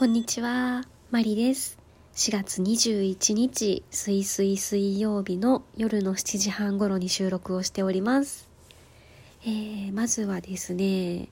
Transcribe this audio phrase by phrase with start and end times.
[0.00, 1.76] こんにちは、マリです。
[2.14, 8.48] 4月21日、すいすい水曜日の夜の7時半頃に収録をしております。
[9.44, 11.28] えー、まずはですね、え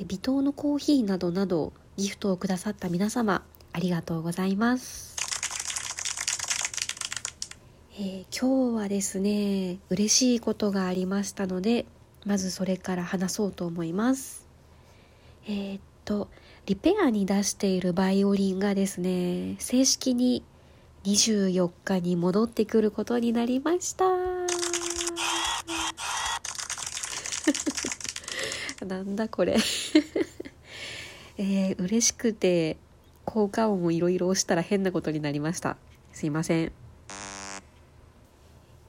[0.00, 5.14] ー、微糖のコーヒーなどなどギフトをくださった皆様、ありがとうございます。
[8.00, 11.86] えー今日はですね、嬉しいことがありましたので、
[12.24, 14.44] まずそれから話そうと思います。
[15.46, 16.28] えーっと、
[16.66, 20.42] リペアに出しているバイオリンがですね、正式に
[21.04, 24.04] 24日に戻ってくることになりました。
[28.84, 29.56] なんだこれ。
[31.38, 32.78] えー、嬉しくて
[33.24, 35.76] 効果音をいろいろ押したら変なことになりました。
[36.12, 36.72] すいません。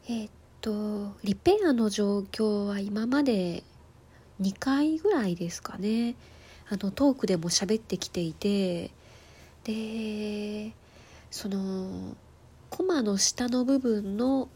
[0.08, 3.64] えーっと、リペアの状況は今まで
[4.42, 6.16] 2回ぐらいですかね。
[6.70, 8.92] あのトークでも喋ってきていて
[9.64, 10.74] で
[11.32, 12.16] その
[12.70, 14.50] コマの下の部分の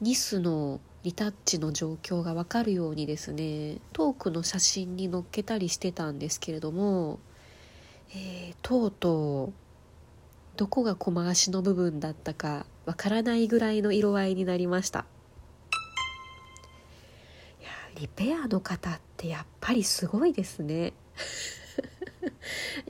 [0.00, 7.18] ニスのリタッチの状況が分かるようにですねトークの写真に載っけたりしてたんですけれども、
[8.10, 9.52] えーとうとう
[10.56, 15.04] どこがコマ足の部分だったかわからないぐらいの色合いになりました。
[17.60, 17.68] いや
[18.00, 20.94] リペアの方ってやっぱりすごいですね。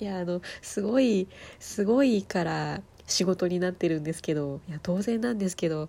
[0.01, 5.89] いやあのすごいすごいから仕事になってるんですけどいや当然なんですけど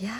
[0.00, 0.10] いや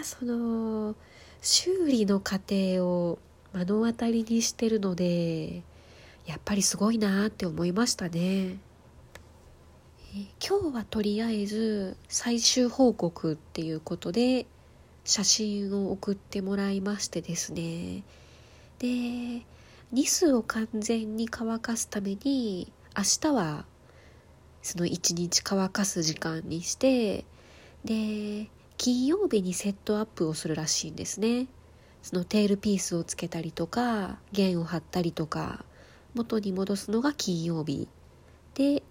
[0.00, 0.94] ーその
[1.40, 3.18] 修理の過程を
[3.52, 5.62] 目の当たりにしてるので
[6.26, 8.58] やっぱりすごいなって思いましたね。
[10.44, 14.46] 今日はとりあえず最終報告っていうことで
[15.04, 18.02] 写真を送ってもらいましてですね。
[18.80, 19.42] で
[19.92, 23.64] ニスを完全に乾かすために明日は
[24.62, 27.24] その一日乾かす時間にして
[27.84, 31.48] で金曜日にセットアップをするらしいんですね。
[32.02, 35.64] そのテールピースをつけたりとか弦を張ったりとか
[36.14, 37.88] 元に戻すのが金曜日。
[38.54, 38.82] で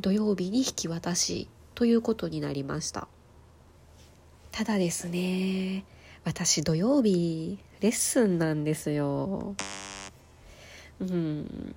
[0.00, 3.08] 土曜日に引き渡しということになりました。
[4.52, 5.84] ただですね
[6.24, 9.54] 私土曜日レッスンなんですよ。
[11.00, 11.74] うん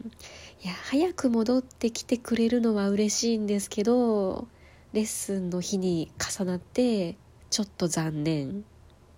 [0.64, 4.48] いや早く戻ってきてくれるのは嬉しいんですけど
[4.94, 7.16] レッスンの日に重なって
[7.50, 8.54] ちょっと残念っ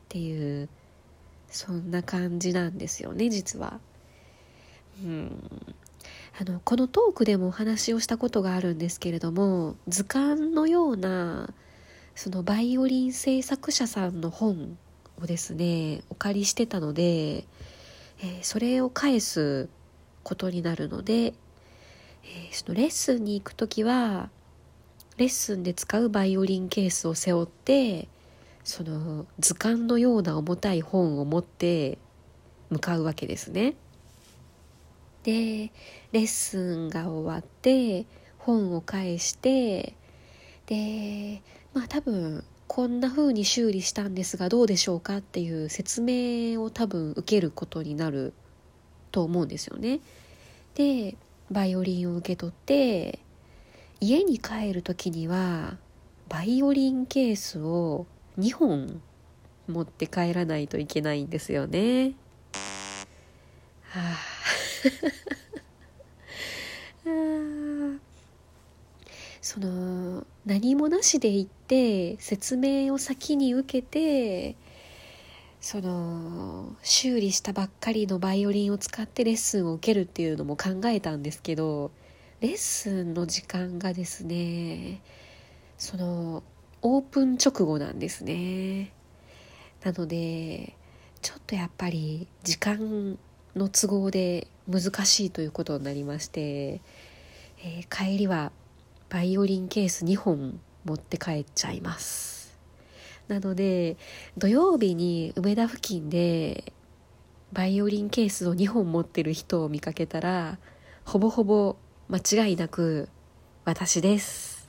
[0.10, 0.70] ていう
[1.50, 3.80] そんな感じなんですよね実は。
[5.04, 5.50] うん
[6.40, 11.54] あのこのトークでもお話をしたことがあるんですけれども図鑑のような
[12.16, 14.78] そのバイオリン制作者さんの本
[15.22, 19.70] をですねお借りしてたので、えーそれを返す
[20.24, 24.30] ことになるので、えーそのレッスンに行く時は
[25.18, 28.08] レッスンで使うバイオリンケースを背負って
[28.64, 31.98] その図鑑のような重たい本を持って
[32.70, 33.76] 向かうわけですね。
[35.24, 35.72] で
[36.12, 38.06] レッスンが終わって
[38.40, 39.94] 本を返して
[40.66, 41.42] で
[41.74, 48.34] まあ多分こんな風に修理したんですがどうでしょうかっていう説明を多分受けることになる
[49.12, 50.00] と思うんですよね。
[50.76, 51.16] で
[51.52, 53.20] バイオリンを受け取って
[54.00, 55.78] 家に帰る時には
[56.30, 58.06] バイオリンケースを
[58.40, 59.02] 2本
[59.68, 62.14] 持って帰らないといけないんですよね。
[63.84, 64.18] はあ
[67.10, 68.00] あ
[69.42, 74.56] その何もなしで行って説明を先に受けて
[75.62, 81.92] その修理したばっかりのバイオリンを使ってレッスンを受けるっていうのも考えたんですけど
[82.42, 85.02] レッスンの時間がですね
[85.78, 86.42] その
[86.82, 88.92] オープン直後なんですね。
[89.84, 90.76] なので
[91.22, 93.20] ちょっとやっぱり時間
[93.56, 96.82] の都合で難しいということになりまして、
[97.64, 98.52] えー帰りは
[99.10, 102.41] バイオリンケース2本持って帰っちゃいます。
[103.32, 103.96] なので
[104.38, 106.74] 土曜日に梅田付近で
[107.54, 110.58] バイオリンケースを2本持ってる人を見かけたら
[111.06, 111.78] ほぼほぼ
[112.10, 113.08] 間違いなく
[113.64, 114.68] 私です。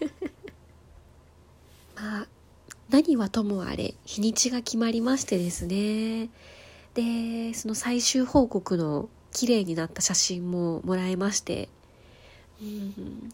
[1.96, 2.26] まあ
[2.90, 6.28] 何はともあれ日にちが決まりましてですね。
[6.92, 11.70] でその最終報告の綺麗になった写真ももらえまして。
[12.60, 13.32] うん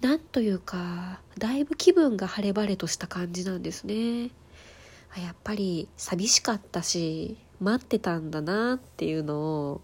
[0.00, 4.30] なんというかだいぶ気分が晴れ晴れとした感じなんですね。
[5.16, 9.80] やっぱり寂しかったし待ってたんだなっていうのを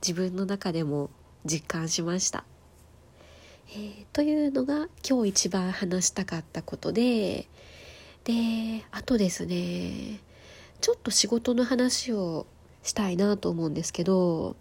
[0.00, 1.10] 自分の中でも
[1.44, 2.44] 実感しました。
[3.70, 7.48] えー、というのが今日一番話したかったことで
[8.24, 10.20] であとですね
[10.80, 12.46] ちょっと仕事の話を
[12.82, 14.56] したいなと思うんですけど、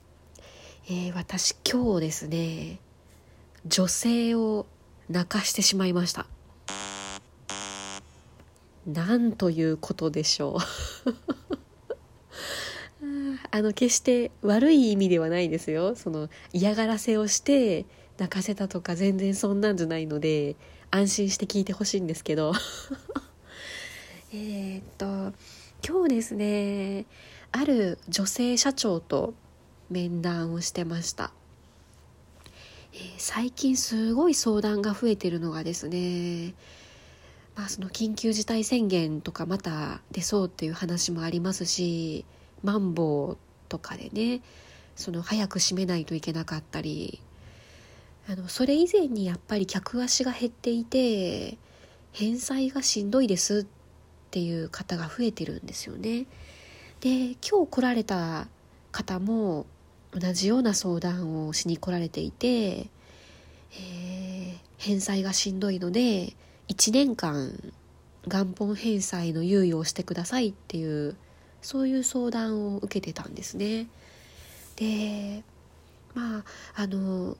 [0.87, 2.79] えー、私今日ですね
[3.65, 4.65] 女性を
[5.13, 6.25] 泣かしてしまいました。
[8.87, 10.59] なんということでしょう。
[13.51, 15.95] あの決して悪い意味ではないですよ。
[15.95, 17.85] その嫌がらせをして
[18.17, 20.55] 泣かせたとか全然そんなんじゃないので
[20.89, 22.53] 安心して聞いてほしいんですけど。
[24.33, 25.31] えっと
[25.87, 27.05] 今日ですね
[27.51, 29.35] ある女性社長と
[29.91, 31.31] 面談をしてました、
[32.93, 36.53] えー、最近すごい相談が増えてるのがですね
[37.55, 42.25] まあその緊急事態宣言とかまた出そうっていう話もありますし
[42.63, 43.37] マンボウ
[43.67, 44.41] とかでね
[44.95, 47.19] その早く閉めないといけなかったり
[48.29, 51.57] あのそれ以前にやっぱり客足が減っていて
[52.11, 53.65] 返済がしんどいですっ
[54.29, 56.25] ていう方が増えてるんですよね。
[57.01, 58.47] で今日来られた
[58.91, 59.65] 方も
[60.17, 66.33] 同じような相談をしに来られていて、えー、返済がしんどいので
[66.69, 67.73] 1年間
[68.27, 71.15] 元本返済の猶予をしてくださいっていう
[71.61, 73.87] そういう相談を受けてたんですね。
[74.75, 75.43] で
[76.13, 76.43] まあ
[76.75, 77.37] あの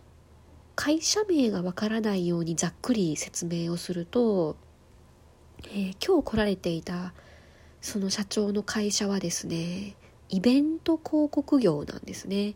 [0.76, 4.56] 会社名がわからないようにざっくり説明をすると、
[5.66, 7.14] えー、今日来られていた
[7.82, 9.96] その社長の会社はですね
[10.30, 12.56] イベント広告業なんですね。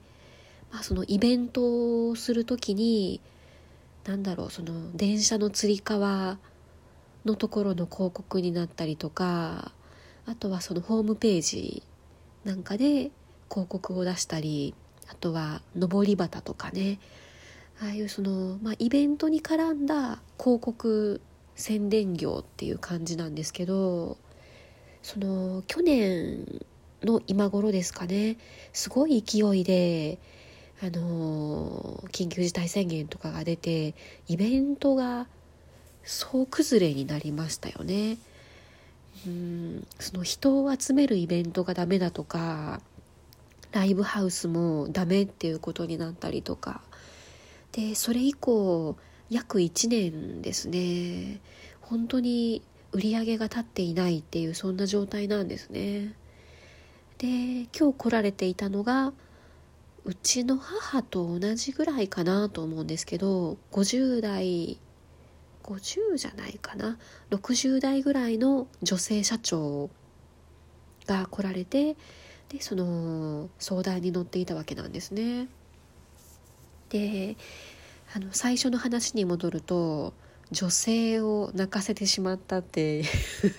[0.72, 3.22] まあ、そのイベントをする時に
[4.06, 6.38] 何だろうその電車のつり革
[7.26, 9.72] のところの広告になったりとか
[10.26, 11.84] あとはそのホームページ
[12.44, 13.12] なんかで
[13.50, 14.76] 広告を出したり
[15.10, 17.00] あとは上り旗とかね
[17.82, 21.22] ああいうその、まあ、イベントに絡んだ広告
[21.56, 24.18] 宣伝業っていう感じなんですけど
[25.02, 26.66] その去年
[27.08, 28.38] の今頃ですかね。
[28.74, 30.20] すごい勢いで
[30.82, 33.96] あの緊急事態宣言とかが出て
[34.28, 35.28] イベントが
[36.04, 38.18] 総崩れになりましたよね。
[39.26, 42.82] うんその人を集めるイベントがダメだとか
[43.72, 46.82] ライブハウスもダメっていうことになったりとか。
[47.72, 48.96] でそれ以降
[49.30, 51.40] 約1年ですね。
[51.82, 52.62] 本当に
[52.92, 56.14] 売り上げが立っていないっていうそんな状態なんですね。
[57.18, 59.12] で今日来られていたのが
[60.06, 64.78] うちの母と同じぐらいかなと思うんですけど50代
[65.64, 66.98] 50じゃないかな
[67.30, 69.90] ？60代ぐらいの女性社長
[71.06, 71.98] が来られて
[72.50, 75.50] でその相談に乗っていたわけなんですね。
[76.90, 77.36] で
[78.16, 80.14] あの最初の話に戻ると
[80.52, 83.04] 女性を泣かせてしまったって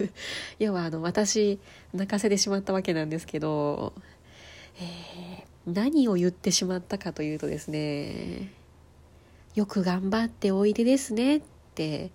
[0.59, 1.59] 要はあの私
[1.93, 3.93] 泣かせてしまったわけなんですけど、
[4.81, 8.51] えー、何を言ってしまったかというとですね
[9.55, 11.43] よく頑張っておいでですねっ
[11.75, 12.11] て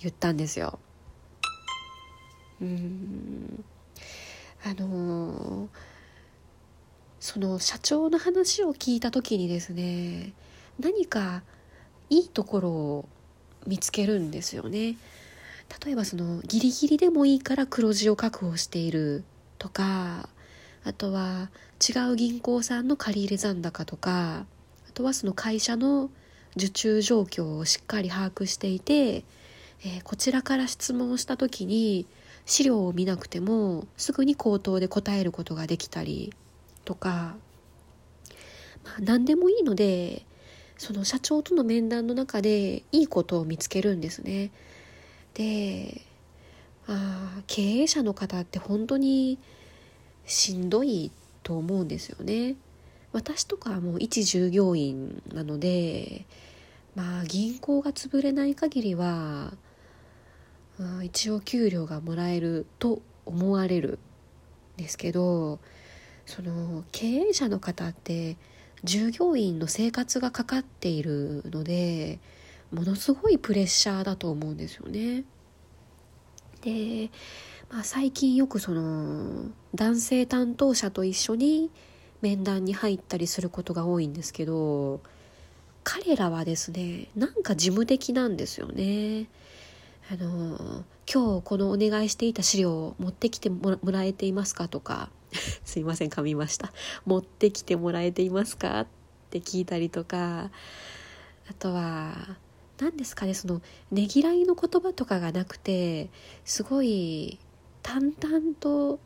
[0.00, 0.78] 言ったんですよ。
[2.60, 3.64] うん
[4.64, 5.68] あのー、
[7.20, 10.32] その社長の話を聞いた時にですね
[10.80, 11.44] 何か
[12.10, 13.08] いいところを
[13.66, 14.96] 見つけるんですよね。
[15.84, 19.24] 例えばそのギリギリでもいいから黒字を確保している
[19.58, 20.28] とか
[20.84, 21.50] あとは
[21.86, 24.46] 違う銀行さんの借入残高とか
[24.88, 26.10] あとはその会社の
[26.56, 32.06] 受注状況をしっかり把握していて、えー、こちらから質問した時に
[32.46, 36.32] 資料を見なくてもすぐに口頭で答えることができたり
[36.84, 37.36] とか、
[38.84, 40.24] まあ、何でもいいので
[40.78, 44.50] その社長との面談の中でいいことを見つけるんですね。
[45.34, 46.00] で
[46.86, 49.38] あ経営者の方って本当に
[50.24, 51.10] しんどい
[51.42, 52.56] と思うんですよね。
[53.12, 56.26] 私とかはもう一従業員なので
[56.94, 59.52] まあ銀行が潰れない限りは
[61.02, 63.98] 一応給料がもらえると思われる
[64.76, 65.58] んですけど
[66.24, 68.36] その経営者の方って
[68.84, 72.20] 従業員の生活がかかっているので
[72.72, 75.24] ものすごいプレッシャーだと思うんですよね。
[76.60, 77.10] で、
[77.70, 81.70] まあ、最近よくその男性担当者と一緒に
[82.20, 85.00] 面談に入ったりすることが多いんですけど
[85.84, 89.28] 彼らはですねなんか事務的なんですよね。
[90.10, 95.10] あの今日このお願いしていた資料を持ってきてもらえていますかとか
[95.64, 96.72] すいません噛みました。
[97.04, 98.80] 持ってきてもらえていますか？
[98.80, 98.86] っ
[99.30, 100.50] て聞いたりとか。
[101.50, 102.36] あとは
[102.78, 103.34] 何ですかね？
[103.34, 106.10] そのねぎらいの言葉とかがなくて
[106.44, 107.38] すごい
[107.82, 109.00] 淡々と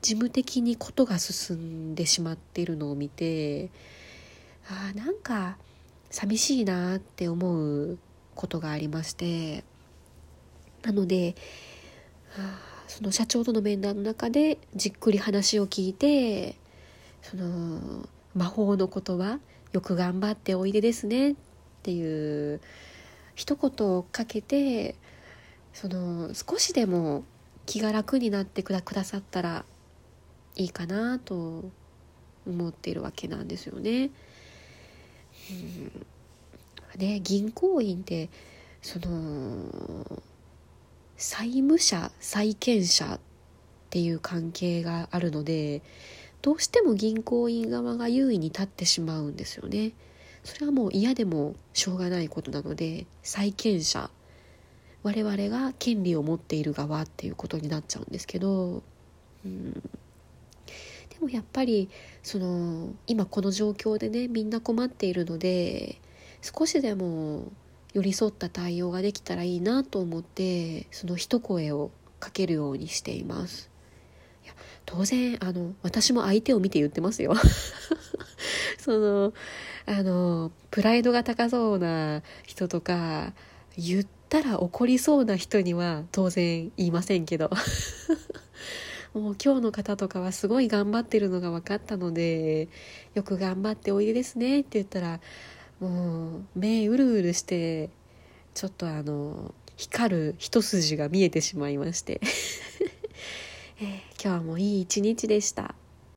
[0.00, 3.70] 事務的にことが進んでしまっているのを見て
[4.68, 5.58] あなんか
[6.10, 7.98] 寂しいなって思う
[8.36, 9.64] ことがありまして。
[10.82, 11.34] なので
[12.36, 16.56] あその社長との面談の中でじっくり話を聞いて
[17.22, 19.38] その魔法の言葉
[19.72, 21.34] よく頑張っておいでですねっ
[21.82, 22.60] ていう
[23.34, 24.96] 一言をかけて
[25.74, 27.24] その少しでも
[27.66, 29.64] 気が楽になってくださったら
[30.56, 31.70] いいかなと
[32.46, 34.10] 思っているわけなんですよね。
[35.50, 38.30] うん、ね銀行員って
[38.80, 40.22] その
[41.18, 43.20] 債務者債権者っ
[43.90, 45.82] ていう関係があるので
[46.42, 49.92] どうしても銀行員側が優位に立ってしまうんですよね。
[50.44, 54.08] それはもう嫌でもしょうがないことなので債権者
[55.02, 58.82] 我々が権利を持っている側っていうことになっちゃうんですけど、
[59.44, 59.80] うん、で
[61.20, 61.90] もやっぱり
[62.22, 66.00] その今この状況でねみんな困っているので
[66.40, 67.50] 少しでも
[67.98, 71.90] 寄り添った対応ができたらいいなと思ってその一声を
[72.20, 73.70] かけるようにしています。
[74.44, 74.54] いや
[74.86, 77.34] 当然あの私も相手を見て言ってますよ
[78.78, 79.32] その
[79.86, 83.32] あのプライドが高そうな人とか
[83.76, 87.50] 言ったら怒りそうな人には当然言いませんけど
[89.12, 92.68] もう今日の方とかはすごい頑張ってるのが分かったので
[93.14, 95.20] よく頑張っておいでですねって言ったら
[95.80, 97.90] もう目うるうるして
[98.54, 102.20] ちょっとあの光る一筋が見えてしまいまして、
[103.80, 105.76] えー、今日もいい一日でした。